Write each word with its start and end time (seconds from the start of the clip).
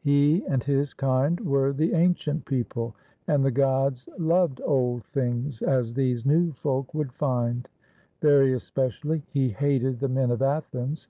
He 0.00 0.44
and 0.46 0.64
his 0.64 0.94
kind 0.94 1.38
were 1.38 1.72
the 1.72 1.94
ancient 1.94 2.44
people, 2.44 2.96
and 3.28 3.44
the 3.44 3.52
gods 3.52 4.08
loved 4.18 4.60
old 4.64 5.04
things, 5.04 5.62
as 5.62 5.94
these 5.94 6.26
new 6.26 6.50
folk 6.50 6.92
would 6.92 7.12
find. 7.12 7.68
Very 8.20 8.52
especially 8.52 9.22
he 9.32 9.50
hated 9.50 10.00
the 10.00 10.08
men 10.08 10.32
of 10.32 10.42
Athens. 10.42 11.06